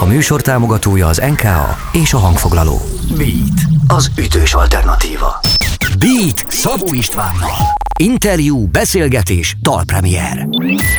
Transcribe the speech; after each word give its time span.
A 0.00 0.04
műsor 0.04 0.40
támogatója 0.40 1.06
az 1.06 1.22
NKA 1.30 1.76
és 1.92 2.12
a 2.12 2.18
hangfoglaló. 2.18 2.80
Beat, 3.16 3.60
az 3.86 4.10
ütős 4.18 4.54
alternatíva. 4.54 5.40
Beat 5.98 6.44
Szabó 6.48 6.92
Istvánnal. 6.92 7.50
Interjú, 7.98 8.66
beszélgetés, 8.66 9.56
dalpremier. 9.62 10.48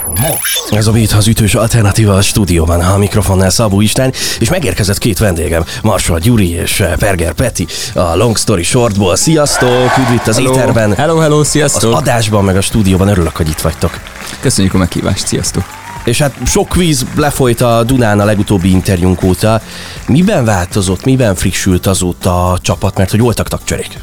Most. 0.05 0.71
Ez 0.71 0.87
a 0.87 0.91
Beat 0.91 1.11
az 1.11 1.27
ütős 1.27 1.55
alternatíva 1.55 2.15
a 2.15 2.21
stúdióban, 2.21 2.79
a 2.79 2.97
mikrofonnál 2.97 3.49
Szabó 3.49 3.81
István, 3.81 4.13
és 4.39 4.49
megérkezett 4.49 4.97
két 4.97 5.17
vendégem, 5.17 5.65
Marsal 5.83 6.19
Gyuri 6.19 6.49
és 6.49 6.83
Perger 6.97 7.33
Peti, 7.33 7.67
a 7.93 8.15
Long 8.15 8.37
Story 8.37 8.63
Shortból. 8.63 9.15
Sziasztok, 9.15 9.97
üdv 9.97 10.13
itt 10.13 10.27
az 10.27 10.35
hello. 10.35 10.51
éterben. 10.53 10.95
Hello, 10.95 11.17
hello, 11.17 11.43
sziasztok. 11.43 11.93
Az 11.93 11.99
adásban, 11.99 12.43
meg 12.43 12.57
a 12.57 12.61
stúdióban 12.61 13.07
örülök, 13.07 13.35
hogy 13.35 13.49
itt 13.49 13.61
vagytok. 13.61 13.99
Köszönjük 14.39 14.73
a 14.73 14.77
meghívást, 14.77 15.27
sziasztok. 15.27 15.63
És 16.03 16.17
hát 16.17 16.35
sok 16.45 16.67
kvíz 16.67 17.05
lefolyt 17.15 17.61
a 17.61 17.83
Dunán 17.83 18.19
a 18.19 18.25
legutóbbi 18.25 18.69
interjúnk 18.69 19.23
óta. 19.23 19.61
Miben 20.07 20.45
változott, 20.45 21.05
miben 21.05 21.35
frissült 21.35 21.85
azóta 21.87 22.51
a 22.51 22.59
csapat, 22.59 22.97
mert 22.97 23.11
hogy 23.11 23.19
voltak 23.19 23.47
tagcserék? 23.47 23.99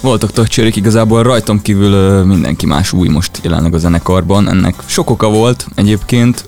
Voltak 0.00 0.32
tagcserék, 0.32 0.76
igazából 0.76 1.22
rajtam 1.22 1.62
kívül 1.62 2.24
mindenki 2.24 2.66
más 2.66 2.92
új 2.92 3.08
most 3.08 3.40
jelenleg 3.42 3.74
a 3.74 3.78
zenekarban. 3.78 4.48
Ennek 4.48 4.74
sok 4.86 5.10
oka 5.10 5.28
volt 5.28 5.66
egyébként. 5.74 6.46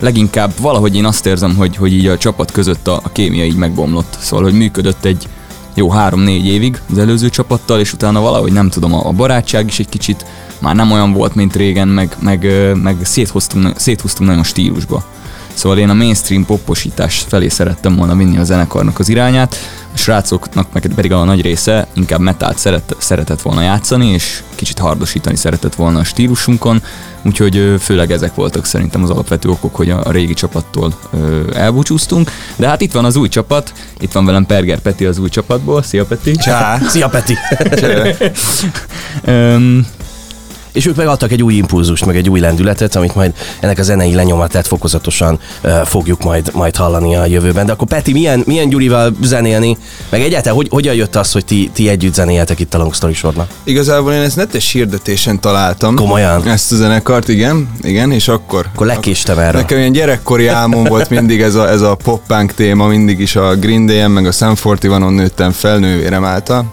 Leginkább 0.00 0.52
valahogy 0.60 0.96
én 0.96 1.04
azt 1.04 1.26
érzem, 1.26 1.56
hogy, 1.56 1.76
hogy 1.76 1.92
így 1.92 2.06
a 2.06 2.18
csapat 2.18 2.50
között 2.50 2.88
a, 2.88 3.00
a 3.04 3.12
kémia 3.12 3.44
így 3.44 3.56
megbomlott. 3.56 4.16
Szóval, 4.20 4.44
hogy 4.44 4.54
működött 4.54 5.04
egy 5.04 5.28
jó 5.74 5.90
három-négy 5.90 6.46
évig 6.46 6.80
az 6.90 6.98
előző 6.98 7.28
csapattal, 7.28 7.80
és 7.80 7.92
utána 7.92 8.20
valahogy 8.20 8.52
nem 8.52 8.68
tudom, 8.68 8.94
a, 8.94 9.06
a 9.06 9.12
barátság 9.12 9.66
is 9.66 9.78
egy 9.78 9.88
kicsit 9.88 10.24
már 10.60 10.74
nem 10.74 10.92
olyan 10.92 11.12
volt, 11.12 11.34
mint 11.34 11.56
régen, 11.56 11.88
meg, 11.88 12.16
meg, 12.20 12.46
meg 12.82 12.96
széthoztunk, 13.02 13.78
széthoztunk 13.78 14.28
nagyon 14.28 14.44
stílusba. 14.44 15.04
Szóval 15.58 15.78
én 15.78 15.88
a 15.88 15.94
mainstream 15.94 16.44
poposítás 16.44 17.24
felé 17.28 17.48
szerettem 17.48 17.96
volna 17.96 18.16
vinni 18.16 18.38
a 18.38 18.44
zenekarnak 18.44 18.98
az 18.98 19.08
irányát, 19.08 19.56
a 19.94 19.96
srácoknak 19.96 20.72
meg 20.72 20.90
pedig 20.94 21.12
a 21.12 21.24
nagy 21.24 21.40
része 21.40 21.86
inkább 21.92 22.20
metált 22.20 22.58
szeret, 22.58 22.96
szeretett 22.98 23.42
volna 23.42 23.62
játszani, 23.62 24.06
és 24.06 24.42
kicsit 24.54 24.78
hardosítani 24.78 25.36
szeretett 25.36 25.74
volna 25.74 25.98
a 25.98 26.04
stílusunkon, 26.04 26.82
úgyhogy 27.22 27.74
főleg 27.80 28.12
ezek 28.12 28.34
voltak 28.34 28.64
szerintem 28.64 29.02
az 29.02 29.10
alapvető 29.10 29.48
okok, 29.48 29.74
hogy 29.74 29.90
a, 29.90 30.10
régi 30.10 30.34
csapattól 30.34 30.94
elbúcsúztunk. 31.54 32.30
De 32.56 32.68
hát 32.68 32.80
itt 32.80 32.92
van 32.92 33.04
az 33.04 33.16
új 33.16 33.28
csapat, 33.28 33.72
itt 34.00 34.12
van 34.12 34.24
velem 34.24 34.46
Perger 34.46 34.78
Peti 34.78 35.04
az 35.04 35.18
új 35.18 35.28
csapatból. 35.28 35.82
Szia 35.82 36.04
Peti! 36.04 36.36
Csá! 36.36 36.78
Szia 36.78 37.08
Peti! 37.08 37.36
és 40.78 40.86
ők 40.86 40.96
megadtak 40.96 41.32
egy 41.32 41.42
új 41.42 41.54
impulzust, 41.54 42.06
meg 42.06 42.16
egy 42.16 42.28
új 42.28 42.40
lendületet, 42.40 42.96
amit 42.96 43.14
majd 43.14 43.32
ennek 43.60 43.78
a 43.78 43.82
zenei 43.82 44.14
lenyomatát 44.14 44.66
fokozatosan 44.66 45.38
uh, 45.62 45.80
fogjuk 45.80 46.22
majd, 46.22 46.50
majd 46.54 46.76
hallani 46.76 47.16
a 47.16 47.26
jövőben. 47.26 47.66
De 47.66 47.72
akkor 47.72 47.88
Peti, 47.88 48.12
milyen, 48.12 48.42
milyen 48.46 48.68
Gyurival 48.68 49.16
zenélni, 49.22 49.76
meg 50.10 50.20
egyáltalán 50.20 50.56
hogy, 50.56 50.68
hogyan 50.70 50.94
jött 50.94 51.16
az, 51.16 51.32
hogy 51.32 51.44
ti, 51.44 51.70
ti 51.72 51.88
együtt 51.88 52.14
zenéltek 52.14 52.60
itt 52.60 52.74
a 52.74 52.78
Long 52.78 52.94
Story 52.94 53.12
sorban? 53.12 53.46
Igazából 53.64 54.12
én 54.12 54.20
ezt 54.20 54.36
netes 54.36 54.72
hirdetésen 54.72 55.40
találtam. 55.40 55.94
Komolyan? 55.94 56.48
Ezt 56.48 56.72
a 56.72 56.76
zenekart, 56.76 57.28
igen, 57.28 57.70
igen, 57.80 58.12
és 58.12 58.28
akkor... 58.28 58.66
Akkor 58.74 58.86
lekéstem 58.86 59.38
erre. 59.38 59.58
Nekem 59.58 59.78
ilyen 59.78 59.92
gyerekkori 59.92 60.46
álmom 60.46 60.84
volt 60.84 61.10
mindig 61.10 61.40
ez 61.40 61.54
a, 61.54 61.68
ez 61.68 61.80
a 61.80 61.94
pop 61.94 62.22
téma, 62.54 62.86
mindig 62.86 63.20
is 63.20 63.36
a 63.36 63.54
Green 63.54 63.86
Day-en, 63.86 64.10
meg 64.10 64.26
a 64.26 64.32
Sam 64.32 64.54
41-on 64.62 65.14
nőttem 65.14 65.52
fel 65.52 65.78
nővérem 65.78 66.24
által 66.24 66.70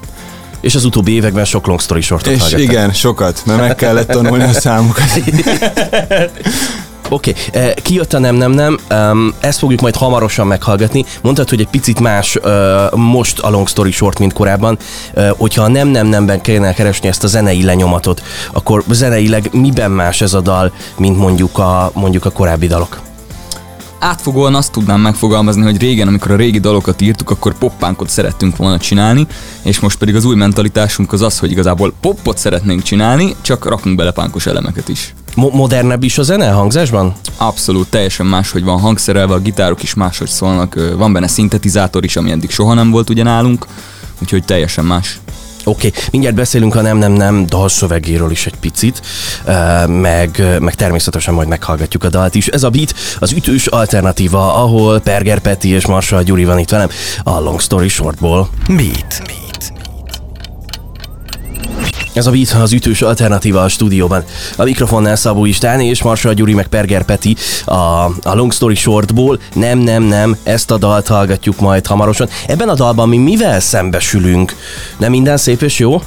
és 0.66 0.74
az 0.74 0.84
utóbbi 0.84 1.12
években 1.12 1.44
sok 1.44 1.66
long 1.66 1.80
story 1.80 2.00
sortot 2.00 2.32
És 2.32 2.40
hallgattam. 2.40 2.64
igen, 2.64 2.92
sokat, 2.92 3.42
mert 3.46 3.60
meg 3.60 3.74
kellett 3.74 4.08
tanulni 4.08 4.44
a 4.44 4.52
számokat. 4.52 5.04
Oké, 7.08 7.30
okay. 7.30 7.62
Eh, 7.62 7.72
ki 7.74 7.94
jött 7.94 8.12
a 8.12 8.18
nem, 8.18 8.34
nem, 8.34 8.52
nem, 8.52 8.78
ezt 9.40 9.58
fogjuk 9.58 9.80
majd 9.80 9.96
hamarosan 9.96 10.46
meghallgatni. 10.46 11.04
Mondtad, 11.22 11.48
hogy 11.48 11.60
egy 11.60 11.68
picit 11.68 12.00
más 12.00 12.38
most 12.94 13.38
a 13.38 13.50
long 13.50 13.68
story 13.68 13.90
short, 13.90 14.18
mint 14.18 14.32
korábban. 14.32 14.78
Hogyha 15.36 15.62
a 15.62 15.68
nem, 15.68 15.88
nem, 15.88 16.06
nemben 16.06 16.40
kellene 16.40 16.74
keresni 16.74 17.08
ezt 17.08 17.24
a 17.24 17.26
zenei 17.26 17.62
lenyomatot, 17.62 18.22
akkor 18.52 18.84
zeneileg 18.90 19.48
miben 19.52 19.90
más 19.90 20.20
ez 20.20 20.34
a 20.34 20.40
dal, 20.40 20.72
mint 20.96 21.16
mondjuk 21.16 21.58
a, 21.58 21.90
mondjuk 21.94 22.24
a 22.24 22.30
korábbi 22.30 22.66
dalok? 22.66 23.05
Átfogóan 23.98 24.54
azt 24.54 24.72
tudnám 24.72 25.00
megfogalmazni, 25.00 25.62
hogy 25.62 25.78
régen, 25.78 26.08
amikor 26.08 26.30
a 26.30 26.36
régi 26.36 26.58
dalokat 26.58 27.00
írtuk, 27.00 27.30
akkor 27.30 27.58
poppánkot 27.58 28.08
szerettünk 28.08 28.56
volna 28.56 28.78
csinálni, 28.78 29.26
és 29.62 29.80
most 29.80 29.98
pedig 29.98 30.14
az 30.14 30.24
új 30.24 30.34
mentalitásunk 30.34 31.12
az 31.12 31.22
az, 31.22 31.38
hogy 31.38 31.50
igazából 31.50 31.92
poppot 32.00 32.38
szeretnénk 32.38 32.82
csinálni, 32.82 33.34
csak 33.40 33.64
rakunk 33.64 33.96
bele 33.96 34.10
pánkos 34.10 34.46
elemeket 34.46 34.88
is. 34.88 35.14
Mo- 35.34 35.52
modernebb 35.52 36.02
is 36.02 36.18
a 36.18 36.22
zene 36.22 36.50
hangzásban? 36.50 37.14
Abszolút, 37.36 37.88
teljesen 37.88 38.26
más, 38.26 38.50
hogy 38.50 38.64
van 38.64 38.80
hangszerelve, 38.80 39.34
a 39.34 39.38
gitárok 39.38 39.82
is 39.82 39.94
máshogy 39.94 40.28
szólnak, 40.28 40.94
van 40.96 41.12
benne 41.12 41.28
szintetizátor 41.28 42.04
is, 42.04 42.16
ami 42.16 42.30
eddig 42.30 42.50
soha 42.50 42.74
nem 42.74 42.90
volt 42.90 43.10
ugye 43.10 43.22
nálunk, 43.22 43.66
úgyhogy 44.22 44.44
teljesen 44.44 44.84
más. 44.84 45.20
Oké, 45.68 45.86
okay. 45.86 46.00
mindjárt 46.10 46.36
beszélünk 46.36 46.74
a 46.74 46.80
Nem 46.80 46.98
Nem 46.98 47.12
Nem 47.12 47.46
dalszövegéről 47.46 48.30
is 48.30 48.46
egy 48.46 48.56
picit, 48.60 49.02
meg, 49.86 50.56
meg 50.60 50.74
természetesen 50.74 51.34
majd 51.34 51.48
meghallgatjuk 51.48 52.04
a 52.04 52.08
dalt 52.08 52.34
is. 52.34 52.46
Ez 52.46 52.62
a 52.62 52.70
beat 52.70 52.94
az 53.18 53.32
ütős 53.32 53.66
alternatíva, 53.66 54.54
ahol 54.54 55.00
Perger 55.00 55.38
Peti 55.38 55.68
és 55.68 55.86
Marshall 55.86 56.22
Gyuri 56.22 56.44
van 56.44 56.58
itt 56.58 56.70
velem 56.70 56.88
a 57.22 57.40
Long 57.40 57.60
Story 57.60 57.88
Shortból. 57.88 58.48
Beat. 58.68 59.22
beat. 59.26 59.45
Ez 62.16 62.26
a 62.26 62.30
Beat 62.30 62.50
az 62.62 62.72
ütős 62.72 63.02
alternatíva 63.02 63.62
a 63.62 63.68
stúdióban. 63.68 64.24
A 64.56 64.64
mikrofonnál 64.64 65.16
Szabó 65.16 65.44
Istán 65.44 65.80
és 65.80 66.02
Marsa 66.02 66.32
Gyuri 66.32 66.54
meg 66.54 66.66
Perger 66.66 67.04
Peti 67.04 67.36
a, 67.64 67.74
a 68.22 68.34
Long 68.34 68.52
Story 68.52 68.74
Shortból. 68.74 69.38
Nem, 69.52 69.78
nem, 69.78 70.02
nem, 70.02 70.36
ezt 70.42 70.70
a 70.70 70.78
dalt 70.78 71.06
hallgatjuk 71.06 71.60
majd 71.60 71.86
hamarosan. 71.86 72.28
Ebben 72.46 72.68
a 72.68 72.74
dalban 72.74 73.08
mi 73.08 73.16
mivel 73.16 73.60
szembesülünk? 73.60 74.56
Nem 74.98 75.10
minden 75.10 75.36
szép 75.36 75.62
és 75.62 75.78
jó? 75.78 76.02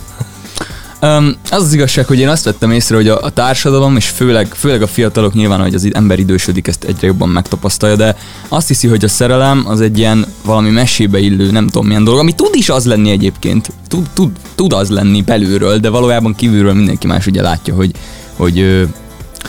Um, 1.01 1.35
az 1.51 1.63
az 1.63 1.73
igazság, 1.73 2.05
hogy 2.05 2.19
én 2.19 2.27
azt 2.27 2.43
vettem 2.43 2.71
észre, 2.71 2.95
hogy 2.95 3.07
a, 3.07 3.21
a 3.21 3.29
társadalom, 3.29 3.95
és 3.95 4.07
főleg, 4.07 4.47
főleg 4.53 4.81
a 4.81 4.87
fiatalok 4.87 5.33
nyilván, 5.33 5.61
hogy 5.61 5.73
az 5.73 5.89
ember 5.91 6.19
idősödik, 6.19 6.67
ezt 6.67 6.83
egyre 6.83 7.07
jobban 7.07 7.29
megtapasztalja, 7.29 7.95
de 7.95 8.17
azt 8.47 8.67
hiszi, 8.67 8.87
hogy 8.87 9.03
a 9.03 9.07
szerelem 9.07 9.63
az 9.67 9.81
egy 9.81 9.97
ilyen 9.97 10.25
valami 10.45 10.69
mesébe 10.69 11.19
illő, 11.19 11.51
nem 11.51 11.67
tudom 11.67 11.87
milyen 11.87 12.03
dolog, 12.03 12.19
ami 12.19 12.33
tud 12.33 12.55
is 12.55 12.69
az 12.69 12.85
lenni 12.85 13.09
egyébként, 13.09 13.71
tud, 13.87 14.09
tud, 14.13 14.31
tud 14.55 14.73
az 14.73 14.89
lenni 14.89 15.21
belülről, 15.21 15.77
de 15.77 15.89
valójában 15.89 16.35
kívülről 16.35 16.73
mindenki 16.73 17.07
más 17.07 17.25
ugye 17.25 17.41
látja, 17.41 17.75
hogy, 17.75 17.91
hogy, 18.35 18.87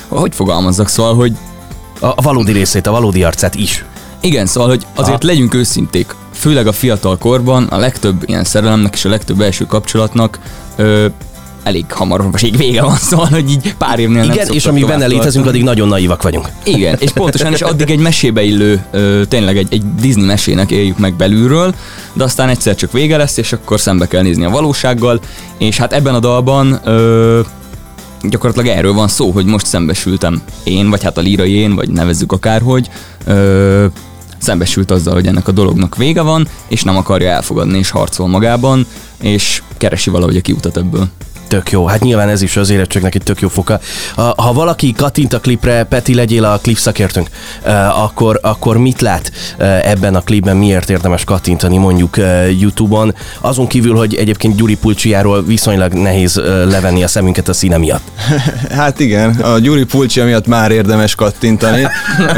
hogy, 0.08 0.18
hogy 0.18 0.34
fogalmazzak, 0.34 0.88
szóval, 0.88 1.14
hogy 1.14 1.32
a, 2.00 2.06
a 2.06 2.22
valódi 2.22 2.52
részét, 2.52 2.86
a 2.86 2.90
valódi 2.90 3.22
arcát 3.24 3.54
is. 3.54 3.84
Igen, 4.20 4.46
szóval, 4.46 4.68
hogy 4.68 4.86
azért 4.94 5.24
a... 5.24 5.26
legyünk 5.26 5.54
őszinték, 5.54 6.14
főleg 6.32 6.66
a 6.66 6.72
fiatal 6.72 7.18
korban 7.18 7.64
a 7.64 7.76
legtöbb 7.76 8.22
ilyen 8.26 8.44
szerelemnek 8.44 8.94
és 8.94 9.04
a 9.04 9.08
legtöbb 9.08 9.40
első 9.40 9.66
kapcsolatnak 9.66 10.38
ö, 10.76 11.06
elég 11.62 11.92
hamarosan 11.92 12.50
vége 12.56 12.82
van, 12.82 12.96
szóval, 13.10 13.26
hogy 13.26 13.50
így 13.50 13.74
pár 13.74 13.98
évnél 13.98 14.24
Igen, 14.24 14.46
nem 14.46 14.54
és 14.54 14.66
amíg 14.66 14.86
benne 14.86 15.06
létezünk, 15.06 15.46
addig 15.46 15.62
nagyon 15.62 15.88
naivak 15.88 16.22
vagyunk. 16.22 16.48
Igen, 16.64 16.96
és 16.98 17.10
pontosan, 17.10 17.52
és 17.52 17.60
addig 17.60 17.90
egy 17.90 17.98
mesébe 17.98 18.42
illő, 18.42 18.84
ö, 18.90 19.22
tényleg 19.28 19.56
egy, 19.56 19.66
egy 19.70 19.94
Disney 19.94 20.24
mesének 20.24 20.70
éljük 20.70 20.98
meg 20.98 21.14
belülről, 21.14 21.74
de 22.12 22.24
aztán 22.24 22.48
egyszer 22.48 22.74
csak 22.74 22.92
vége 22.92 23.16
lesz, 23.16 23.36
és 23.36 23.52
akkor 23.52 23.80
szembe 23.80 24.06
kell 24.06 24.22
nézni 24.22 24.44
a 24.44 24.50
valósággal, 24.50 25.20
és 25.58 25.76
hát 25.76 25.92
ebben 25.92 26.14
a 26.14 26.20
dalban 26.20 26.80
ö, 26.84 27.40
gyakorlatilag 28.22 28.76
erről 28.76 28.92
van 28.92 29.08
szó, 29.08 29.30
hogy 29.30 29.44
most 29.44 29.66
szembesültem 29.66 30.42
én, 30.64 30.90
vagy 30.90 31.02
hát 31.02 31.18
a 31.18 31.20
lírai 31.20 31.52
én, 31.52 31.74
vagy 31.74 31.88
nevezzük 31.90 32.32
akárhogy, 32.32 32.90
ö, 33.26 33.86
szembesült 34.38 34.90
azzal, 34.90 35.14
hogy 35.14 35.26
ennek 35.26 35.48
a 35.48 35.52
dolognak 35.52 35.96
vége 35.96 36.22
van, 36.22 36.48
és 36.68 36.82
nem 36.82 36.96
akarja 36.96 37.30
elfogadni, 37.30 37.78
és 37.78 37.90
harcol 37.90 38.28
magában, 38.28 38.86
és 39.20 39.62
keresi 39.76 40.10
valahogy 40.10 40.36
a 40.36 40.40
kiutat 40.40 40.76
ebből 40.76 41.08
tök 41.50 41.70
jó. 41.70 41.86
Hát 41.86 42.00
nyilván 42.00 42.28
ez 42.28 42.42
is 42.42 42.56
az 42.56 42.70
érettségnek 42.70 43.14
egy 43.14 43.22
tök 43.22 43.40
jó 43.40 43.48
foka. 43.48 43.80
Ha 44.14 44.52
valaki 44.52 44.92
kattint 44.92 45.32
a 45.32 45.40
klipre, 45.40 45.84
Peti, 45.84 46.14
legyél 46.14 46.44
a 46.44 46.58
klip 46.62 46.76
szakértőnk, 46.76 47.28
akkor, 47.94 48.38
akkor 48.42 48.76
mit 48.76 49.00
lát 49.00 49.32
ebben 49.82 50.14
a 50.14 50.20
klipben, 50.20 50.56
miért 50.56 50.90
érdemes 50.90 51.24
kattintani 51.24 51.76
mondjuk 51.76 52.16
YouTube-on, 52.58 53.14
azon 53.40 53.66
kívül, 53.66 53.94
hogy 53.96 54.14
egyébként 54.14 54.56
Gyuri 54.56 54.76
Pulcsiáról 54.76 55.42
viszonylag 55.42 55.92
nehéz 55.92 56.36
levenni 56.44 57.02
a 57.02 57.08
szemünket 57.08 57.48
a 57.48 57.52
színe 57.52 57.76
miatt. 57.76 58.02
Hát 58.70 59.00
igen, 59.00 59.30
a 59.30 59.58
Gyuri 59.58 59.84
Pulcsia 59.84 60.24
miatt 60.24 60.46
már 60.46 60.70
érdemes 60.70 61.14
kattintani, 61.14 61.86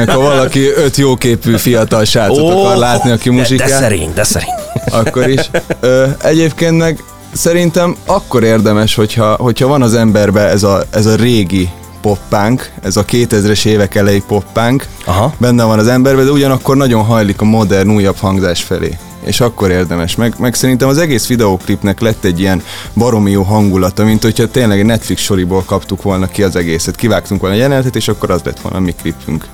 ha 0.07 0.21
valaki 0.21 0.61
öt 0.77 0.97
jóképű 0.97 1.57
fiatal 1.57 2.05
srácot 2.05 2.39
oh, 2.39 2.61
akar 2.61 2.77
látni, 2.77 3.11
aki 3.11 3.31
muzsikál. 3.31 3.67
De, 3.67 3.73
de 3.73 3.81
szerény, 3.81 4.13
de 4.15 4.25
szerény. 4.25 4.55
Akkor 4.91 5.29
is. 5.29 5.51
Ö, 5.81 6.07
egyébként 6.23 6.79
meg 6.79 7.05
szerintem 7.33 7.97
akkor 8.07 8.43
érdemes, 8.43 8.95
hogyha, 8.95 9.35
hogyha 9.35 9.67
van 9.67 9.83
az 9.83 9.95
emberbe 9.95 10.41
ez 10.41 10.63
a, 10.63 10.83
ez 10.91 11.07
a 11.07 11.15
régi 11.15 11.71
poppánk, 12.01 12.73
ez 12.83 12.97
a 12.97 13.05
2000-es 13.05 13.67
évek 13.67 13.95
elejé 13.95 14.23
poppánk, 14.27 14.87
Aha. 15.05 15.35
benne 15.39 15.65
van 15.65 15.79
az 15.79 15.87
emberben, 15.87 16.25
de 16.25 16.31
ugyanakkor 16.31 16.77
nagyon 16.77 17.05
hajlik 17.05 17.41
a 17.41 17.45
modern, 17.45 17.91
újabb 17.91 18.17
hangzás 18.17 18.63
felé. 18.63 18.99
És 19.25 19.41
akkor 19.41 19.71
érdemes. 19.71 20.15
Meg, 20.17 20.35
meg 20.39 20.55
szerintem 20.55 20.89
az 20.89 20.99
egész 20.99 21.27
videóklipnek 21.27 22.01
lett 22.01 22.25
egy 22.25 22.41
ilyen 22.41 22.63
baromi 22.95 23.31
jó 23.31 23.43
hangulata, 23.43 24.05
mint 24.05 24.23
hogyha 24.23 24.51
tényleg 24.51 24.79
egy 24.79 24.85
Netflix 24.85 25.23
soriból 25.23 25.63
kaptuk 25.67 26.03
volna 26.03 26.27
ki 26.27 26.43
az 26.43 26.57
egészet. 26.57 26.97
Kivágtunk 26.97 27.41
volna 27.41 27.57
a 27.57 27.59
jelenetet, 27.59 27.97
és 27.97 28.09
akkor 28.09 28.31
az 28.31 28.41
lett 28.45 28.61
volna 28.61 28.79
a 28.79 28.81
mi 28.81 28.95
klipünk. 29.03 29.47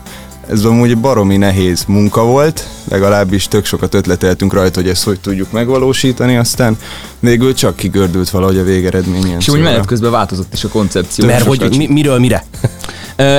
Ez 0.48 0.64
amúgy 0.64 0.98
baromi 0.98 1.36
nehéz 1.36 1.84
munka 1.86 2.24
volt, 2.24 2.68
legalábbis 2.88 3.48
tök 3.48 3.64
sokat 3.64 3.94
ötleteltünk 3.94 4.52
rajta, 4.52 4.80
hogy 4.80 4.88
ezt 4.88 5.04
hogy 5.04 5.20
tudjuk 5.20 5.52
megvalósítani, 5.52 6.36
aztán 6.36 6.78
végül 7.20 7.54
csak 7.54 7.76
kigördült 7.76 8.30
valahogy 8.30 8.58
a 8.58 8.62
végeredményen. 8.62 9.38
És 9.38 9.48
úgy 9.48 9.60
menet 9.60 9.86
közben 9.86 10.10
változott 10.10 10.52
is 10.52 10.64
a 10.64 10.68
koncepció. 10.68 11.26
Mert 11.26 11.44
hogy 11.44 11.76
mi, 11.76 11.86
miről 11.86 12.18
mire? 12.18 12.44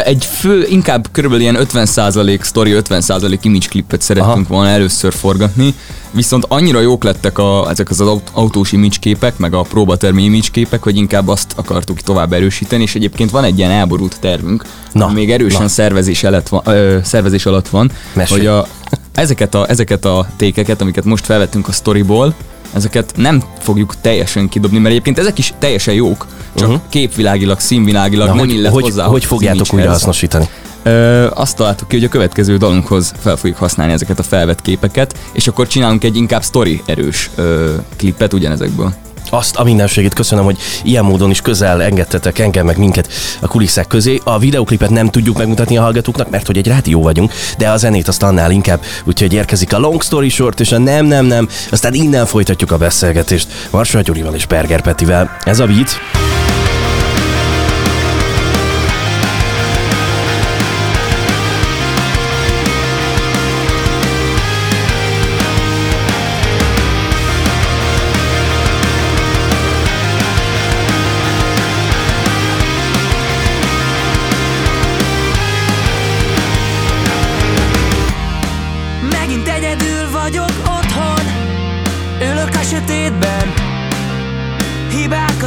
Egy 0.04 0.26
fő, 0.26 0.66
inkább 0.70 1.08
körülbelül 1.12 1.44
ilyen 1.44 1.58
50% 1.74 2.44
story, 2.44 2.76
50% 2.76 3.38
image 3.42 3.68
klippet 3.70 4.02
szerettünk 4.02 4.36
Aha. 4.36 4.46
volna 4.48 4.70
először 4.70 5.14
forgatni, 5.14 5.74
viszont 6.12 6.46
annyira 6.48 6.80
jók 6.80 7.04
lettek 7.04 7.38
a, 7.38 7.70
ezek 7.70 7.90
az 7.90 8.04
autós 8.34 8.72
image 8.72 8.96
képek, 9.00 9.38
meg 9.38 9.54
a 9.54 9.62
próbatermi 9.62 10.24
image 10.24 10.48
képek, 10.52 10.84
hogy 10.84 10.98
inkább 10.98 11.28
azt 11.28 11.54
akartuk 11.56 12.00
tovább 12.02 12.34
erősíteni, 12.34 12.84
és 12.84 12.96
egyébként 12.96 13.32
van 13.32 13.44
egy 13.44 13.58
ilyen 13.58 13.72
elborult 13.72 14.20
tervünk, 14.20 14.66
na, 14.92 15.06
ami 15.06 15.14
még 15.14 15.32
erősen 15.32 15.62
na. 15.62 15.68
Szervezés, 15.68 16.24
alatt 16.24 16.48
van, 16.48 16.62
ö, 16.66 16.98
szervezés 17.04 17.46
alatt 17.46 17.68
van, 17.68 17.92
Mesélj. 18.14 18.40
hogy 18.40 18.48
a, 18.48 18.68
ezeket, 19.14 19.56
a, 19.56 19.70
ezeket 19.70 20.06
a 20.06 20.28
tékeket, 20.38 20.82
amiket 20.82 21.06
most 21.06 21.26
felvettünk 21.26 21.68
a 21.68 21.72
storyból, 21.72 22.34
ezeket 22.74 23.14
nem 23.16 23.44
fogjuk 23.60 23.96
teljesen 24.02 24.50
kidobni, 24.50 24.78
mert 24.78 24.90
egyébként 24.90 25.20
ezek 25.20 25.38
is 25.38 25.54
teljesen 25.60 25.94
jók, 25.94 26.28
csak 26.56 26.68
uh-huh. 26.68 26.84
képvilágilag, 26.90 27.60
színvilágilag 27.60 28.28
Na, 28.28 28.34
nem 28.34 28.46
hogy, 28.46 28.54
illet 28.54 28.72
hogy, 28.72 28.84
hozzá. 28.84 29.06
Hogy 29.06 29.26
fogjátok 29.26 29.74
újra 29.74 29.90
hasznosítani? 29.90 30.50
Ö, 30.84 31.28
azt 31.34 31.56
találtuk 31.56 31.88
ki, 31.88 31.96
hogy 31.96 32.06
a 32.06 32.10
következő 32.10 32.58
dalunkhoz 32.58 33.14
fel 33.20 33.36
fogjuk 33.36 33.58
használni 33.58 33.94
ezeket 33.94 34.20
a 34.20 34.24
felvett 34.24 34.62
képeket, 34.62 35.18
és 35.32 35.48
akkor 35.48 35.68
csinálunk 35.68 36.04
egy 36.04 36.16
inkább 36.16 36.44
story 36.44 36.82
erős 36.86 37.30
ö, 37.36 37.74
klippet 37.98 38.34
ugyanezekből. 38.34 38.94
Azt 39.30 39.56
a 39.56 39.64
mindenségét 39.64 40.14
köszönöm, 40.14 40.44
hogy 40.44 40.58
ilyen 40.84 41.06
módon 41.06 41.30
is 41.30 41.42
közel 41.42 41.84
engedtetek 41.84 42.40
engem 42.40 42.66
meg 42.66 42.78
minket 42.78 43.10
a 43.42 43.48
kulisszák 43.48 43.88
közé. 43.88 44.20
A 44.24 44.40
videoklipet 44.40 44.90
nem 44.90 45.10
tudjuk 45.10 45.38
megmutatni 45.38 45.78
a 45.78 45.82
hallgatóknak, 45.82 46.30
mert 46.30 46.48
hogy 46.48 46.58
egy 46.58 46.68
rádió 46.68 47.02
vagyunk, 47.02 47.34
de 47.58 47.70
a 47.70 47.78
zenét 47.78 48.08
azt 48.08 48.24
annál 48.24 48.52
inkább. 48.52 48.82
Úgyhogy 49.04 49.34
érkezik 49.34 49.74
a 49.74 49.80
Long 49.80 50.04
Story 50.04 50.30
Short 50.30 50.60
és 50.60 50.72
a 50.72 50.78
Nem 50.78 51.06
Nem 51.06 51.26
Nem, 51.26 51.48
aztán 51.72 51.94
innen 51.94 52.26
folytatjuk 52.26 52.72
a 52.72 52.78
beszélgetést 52.78 53.48
Marsa 53.70 54.02
Gyurival 54.02 54.36
és 54.36 54.46
Berger 54.46 54.82
Petivel. 54.82 55.38
Ez 55.44 55.60
a 55.60 55.66
Beat. 55.66 56.49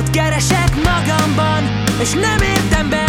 Igazat 0.03 0.11
keresek 0.11 0.75
magamban, 0.75 1.85
és 2.01 2.13
nem 2.13 2.39
értem 2.41 2.89
be 2.89 3.02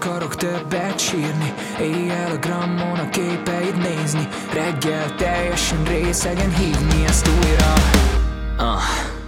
akarok 0.00 0.34
többet 0.34 0.98
sírni. 0.98 1.54
Éjjel 1.80 2.30
a 2.30 2.38
grammon 2.38 2.98
a 2.98 3.08
képeid 3.08 3.76
nézni. 3.76 4.28
Reggel 4.52 5.14
teljesen 5.14 5.84
részegen 5.84 6.54
hívni 6.54 7.04
ezt 7.06 7.28
újra. 7.28 7.72
Ah. 8.56 9.19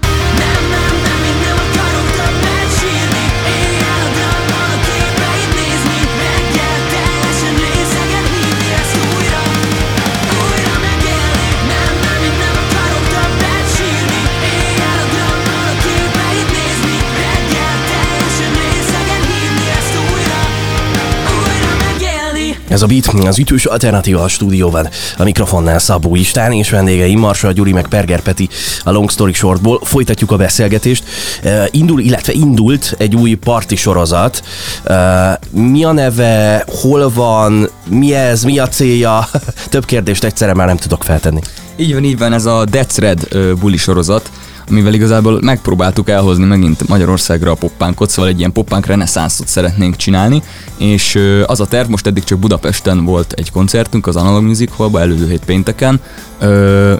Ez 22.72 22.82
a 22.82 22.86
Beat, 22.86 23.06
az 23.06 23.38
ütős 23.38 23.64
alternatíva 23.64 24.22
a 24.22 24.28
stúdióban. 24.28 24.88
A 25.16 25.24
mikrofonnál 25.24 25.78
Szabó 25.78 26.14
Istán 26.14 26.52
és 26.52 26.70
vendégeim 26.70 27.18
Marsa 27.18 27.52
Gyuri 27.52 27.72
meg 27.72 27.86
Perger 27.86 28.20
Peti 28.20 28.48
a 28.84 28.90
Long 28.90 29.10
Story 29.10 29.32
Shortból. 29.32 29.80
Folytatjuk 29.84 30.30
a 30.30 30.36
beszélgetést. 30.36 31.04
Uh, 31.44 31.64
indul, 31.70 32.00
illetve 32.00 32.32
indult 32.32 32.94
egy 32.98 33.16
új 33.16 33.34
parti 33.34 33.76
sorozat. 33.76 34.42
Uh, 34.84 35.60
mi 35.62 35.84
a 35.84 35.92
neve, 35.92 36.64
hol 36.80 37.10
van, 37.14 37.68
mi 37.88 38.14
ez, 38.14 38.42
mi 38.42 38.58
a 38.58 38.68
célja? 38.68 39.28
Több 39.70 39.84
kérdést 39.84 40.24
egyszerre 40.24 40.54
már 40.54 40.66
nem 40.66 40.76
tudok 40.76 41.04
feltenni. 41.04 41.40
Így 41.76 41.92
van, 41.92 42.04
így 42.04 42.18
van, 42.18 42.32
ez 42.32 42.44
a 42.44 42.64
Death 42.64 42.98
Red 42.98 43.28
uh, 43.34 43.52
buli 43.52 43.76
sorozat 43.76 44.30
amivel 44.72 44.94
igazából 44.94 45.38
megpróbáltuk 45.42 46.08
elhozni 46.08 46.44
megint 46.44 46.88
Magyarországra 46.88 47.50
a 47.50 47.54
poppánkot, 47.54 48.10
szóval 48.10 48.30
egy 48.30 48.38
ilyen 48.38 48.52
poppánk 48.52 48.86
reneszánszot 48.86 49.48
szeretnénk 49.48 49.96
csinálni, 49.96 50.42
és 50.76 51.18
az 51.46 51.60
a 51.60 51.66
terv, 51.66 51.88
most 51.88 52.06
eddig 52.06 52.24
csak 52.24 52.38
Budapesten 52.38 53.04
volt 53.04 53.32
egy 53.32 53.50
koncertünk, 53.50 54.06
az 54.06 54.16
Analog 54.16 54.42
Music 54.42 54.76
Hallba 54.76 55.00
előző 55.00 55.28
hét 55.28 55.44
pénteken, 55.44 56.00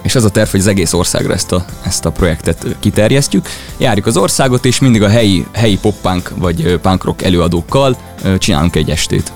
és 0.01 0.15
az 0.15 0.23
a 0.23 0.29
terv, 0.29 0.49
hogy 0.49 0.59
az 0.59 0.67
egész 0.67 0.93
országra 0.93 1.33
ezt 1.33 1.51
a, 1.51 1.65
ezt 1.85 2.05
a 2.05 2.11
projektet 2.11 2.65
kiterjesztjük. 2.79 3.47
Járjuk 3.77 4.05
az 4.05 4.17
országot, 4.17 4.65
és 4.65 4.79
mindig 4.79 5.03
a 5.03 5.09
helyi, 5.09 5.45
helyi 5.51 5.77
poppánk 5.77 6.31
vagy 6.35 6.79
punk 6.81 7.03
rock 7.03 7.21
előadókkal 7.21 7.97
csinálunk 8.37 8.75
egy 8.75 8.89
estét. 8.89 9.31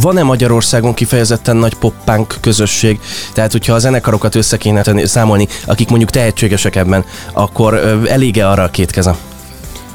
Van-e 0.00 0.22
Magyarországon 0.22 0.94
kifejezetten 0.94 1.56
nagy 1.56 1.74
poppánk 1.74 2.36
közösség? 2.40 3.00
Tehát, 3.32 3.52
hogyha 3.52 3.74
a 3.74 3.78
zenekarokat 3.78 4.34
össze 4.34 4.56
kéne 4.56 4.82
tenni, 4.82 5.06
számolni, 5.06 5.48
akik 5.66 5.88
mondjuk 5.88 6.10
tehetségesek 6.10 6.76
ebben, 6.76 7.04
akkor 7.32 7.74
elége 8.08 8.48
arra 8.48 8.62
a 8.62 8.70
két 8.70 8.90
kezem? 8.90 9.16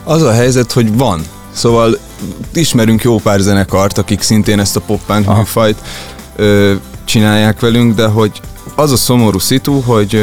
Az 0.03 0.21
a 0.21 0.31
helyzet, 0.31 0.71
hogy 0.71 0.97
van. 0.97 1.21
Szóval 1.51 1.97
ismerünk 2.53 3.01
jó 3.01 3.17
pár 3.17 3.39
zenekart, 3.39 3.97
akik 3.97 4.21
szintén 4.21 4.59
ezt 4.59 4.75
a 4.75 4.79
poppánk 4.79 5.37
műfajt 5.37 5.81
ö, 6.35 6.73
csinálják 7.05 7.59
velünk, 7.59 7.95
de 7.95 8.05
hogy 8.05 8.41
az 8.75 8.91
a 8.91 8.97
szomorú 8.97 9.39
szitu, 9.39 9.79
hogy 9.79 10.15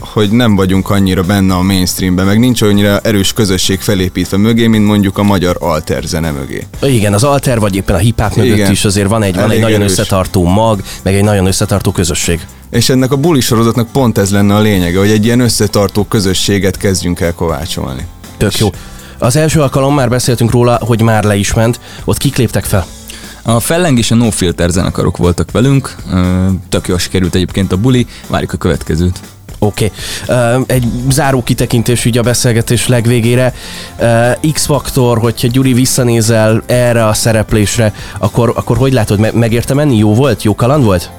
hogy 0.00 0.30
nem 0.30 0.56
vagyunk 0.56 0.90
annyira 0.90 1.22
benne 1.22 1.54
a 1.54 1.62
mainstreamben, 1.62 2.26
meg 2.26 2.38
nincs 2.38 2.62
annyira 2.62 2.98
erős 2.98 3.32
közösség 3.32 3.80
felépítve 3.80 4.36
mögé, 4.36 4.66
mint 4.66 4.86
mondjuk 4.86 5.18
a 5.18 5.22
magyar 5.22 5.56
alter 5.60 6.02
zene 6.02 6.30
mögé. 6.30 6.66
Igen, 6.82 7.14
az 7.14 7.24
alter 7.24 7.58
vagy 7.60 7.74
éppen 7.74 7.94
a 7.94 7.98
hip-hop 7.98 8.34
mögött 8.36 8.56
Igen. 8.56 8.70
is 8.70 8.84
azért 8.84 9.08
van 9.08 9.22
egy, 9.22 9.34
van 9.34 9.50
egy 9.50 9.60
nagyon 9.60 9.80
erős. 9.80 9.90
összetartó 9.90 10.44
mag, 10.44 10.82
meg 11.02 11.14
egy 11.14 11.24
nagyon 11.24 11.46
összetartó 11.46 11.92
közösség. 11.92 12.46
És 12.70 12.88
ennek 12.88 13.12
a 13.12 13.16
buli 13.16 13.40
sorozatnak 13.40 13.92
pont 13.92 14.18
ez 14.18 14.30
lenne 14.30 14.54
a 14.54 14.60
lényege, 14.60 14.98
hogy 14.98 15.10
egy 15.10 15.24
ilyen 15.24 15.40
összetartó 15.40 16.04
közösséget 16.04 16.76
kezdjünk 16.76 17.20
el 17.20 17.32
kovácsolni. 17.32 18.06
Tök 18.36 18.58
jó. 18.58 18.70
Az 19.18 19.36
első 19.36 19.60
alkalom 19.60 19.94
már 19.94 20.08
beszéltünk 20.08 20.50
róla, 20.50 20.78
hogy 20.80 21.02
már 21.02 21.24
le 21.24 21.36
is 21.36 21.54
ment. 21.54 21.80
Ott 22.04 22.18
kik 22.18 22.36
léptek 22.36 22.64
fel? 22.64 22.86
A 23.42 23.60
Felleng 23.60 23.98
és 23.98 24.10
a 24.10 24.14
No 24.14 24.30
Filter 24.30 24.70
zenekarok 24.70 25.16
voltak 25.16 25.50
velünk, 25.50 25.96
tök 26.68 26.88
jól 26.88 26.98
sikerült 26.98 27.34
egyébként 27.34 27.72
a 27.72 27.76
buli, 27.76 28.06
várjuk 28.26 28.52
a 28.52 28.56
következőt. 28.56 29.20
Oké. 29.58 29.92
Okay. 30.28 30.62
Egy 30.66 30.84
záró 31.10 31.42
kitekintés 31.42 32.04
ugye 32.04 32.20
a 32.20 32.22
beszélgetés 32.22 32.86
legvégére. 32.86 33.54
X-faktor, 34.52 35.18
hogyha 35.18 35.48
Gyuri 35.48 35.72
visszanézel 35.72 36.62
erre 36.66 37.06
a 37.06 37.12
szereplésre, 37.12 37.94
akkor, 38.18 38.52
akkor 38.56 38.76
hogy 38.76 38.92
látod, 38.92 39.18
me- 39.18 39.32
megérte 39.32 39.74
menni? 39.74 39.96
Jó 39.96 40.14
volt? 40.14 40.42
Jó 40.42 40.54
kaland 40.54 40.84
volt? 40.84 41.10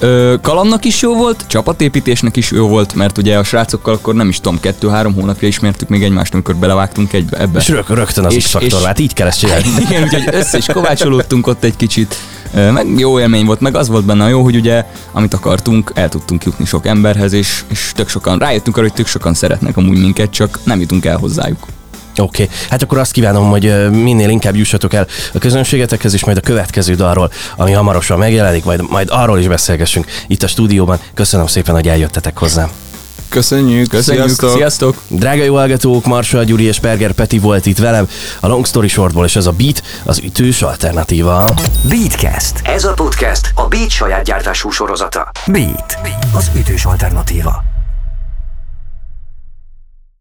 Ö, 0.00 0.34
kalannak 0.42 0.84
is 0.84 1.02
jó 1.02 1.14
volt, 1.14 1.44
csapatépítésnek 1.46 2.36
is 2.36 2.50
jó 2.50 2.68
volt, 2.68 2.94
mert 2.94 3.18
ugye 3.18 3.38
a 3.38 3.44
srácokkal 3.44 3.94
akkor 3.94 4.14
nem 4.14 4.28
is 4.28 4.36
tudom, 4.40 4.60
kettő-három 4.60 5.14
hónapja 5.14 5.48
ismertük 5.48 5.88
még 5.88 6.02
egymást, 6.02 6.32
amikor 6.32 6.56
belevágtunk 6.56 7.12
egybe, 7.12 7.38
ebbe. 7.38 7.58
És 7.58 7.68
rög, 7.68 7.88
rögtön 7.88 8.24
az 8.24 8.34
X-faktor, 8.36 8.82
hát 8.82 8.98
így 8.98 9.12
kell 9.12 9.26
ezt 9.26 9.38
csinálni. 9.38 9.66
Igen, 9.88 10.02
úgyhogy 10.02 10.28
össze 10.32 10.58
is 10.58 10.66
kovácsolódtunk 10.66 11.46
ott 11.46 11.64
egy 11.64 11.76
kicsit, 11.76 12.16
meg 12.52 12.86
jó 12.96 13.20
élmény 13.20 13.44
volt, 13.44 13.60
meg 13.60 13.76
az 13.76 13.88
volt 13.88 14.04
benne 14.04 14.24
a 14.24 14.28
jó, 14.28 14.42
hogy 14.42 14.56
ugye, 14.56 14.84
amit 15.12 15.34
akartunk, 15.34 15.92
el 15.94 16.08
tudtunk 16.08 16.44
jutni 16.44 16.64
sok 16.64 16.86
emberhez, 16.86 17.32
és, 17.32 17.64
és 17.68 17.92
tök 17.94 18.08
sokan, 18.08 18.38
rájöttünk 18.38 18.76
arra, 18.76 18.86
hogy 18.86 18.96
tök 18.96 19.06
sokan 19.06 19.34
szeretnek 19.34 19.76
amúgy 19.76 19.98
minket, 19.98 20.30
csak 20.30 20.58
nem 20.64 20.80
jutunk 20.80 21.04
el 21.04 21.16
hozzájuk. 21.16 21.66
Oké, 22.16 22.42
okay. 22.42 22.56
hát 22.70 22.82
akkor 22.82 22.98
azt 22.98 23.12
kívánom, 23.12 23.50
hogy 23.50 23.90
minél 23.90 24.28
inkább 24.28 24.56
jussatok 24.56 24.92
el 24.92 25.06
a 25.34 25.38
közönségetekhez, 25.38 26.14
és 26.14 26.24
majd 26.24 26.36
a 26.36 26.40
következő 26.40 26.94
dalról, 26.94 27.30
ami 27.56 27.72
hamarosan 27.72 28.18
megjelenik, 28.18 28.64
majd, 28.64 28.90
majd 28.90 29.08
arról 29.10 29.38
is 29.38 29.48
beszélgessünk 29.48 30.06
itt 30.26 30.42
a 30.42 30.46
stúdióban. 30.46 30.98
Köszönöm 31.14 31.46
szépen, 31.46 31.74
hogy 31.74 31.88
eljöttetek 31.88 32.38
hozzám. 32.38 32.87
Köszönjük, 33.28 33.88
köszönjük, 33.88 34.24
sziasztok. 34.24 34.50
sziasztok! 34.50 35.02
Drága 35.08 35.42
jó 35.42 35.54
hallgatók, 35.54 36.04
Marshall 36.04 36.44
Gyuri 36.44 36.64
és 36.64 36.80
Berger 36.80 37.12
Peti 37.12 37.38
volt 37.38 37.66
itt 37.66 37.78
velem 37.78 38.08
a 38.40 38.46
Long 38.46 38.66
Story 38.66 38.88
Shortból, 38.88 39.24
és 39.24 39.36
ez 39.36 39.46
a 39.46 39.52
Beat 39.52 39.82
az 40.04 40.20
ütős 40.24 40.62
alternatíva. 40.62 41.48
Beatcast. 41.88 42.60
Ez 42.62 42.84
a 42.84 42.92
podcast 42.92 43.52
a 43.54 43.66
Beat 43.66 43.90
saját 43.90 44.24
gyártású 44.24 44.70
sorozata. 44.70 45.30
Beat, 45.46 45.98
az 46.34 46.50
ütős 46.56 46.84
alternatíva. 46.84 47.77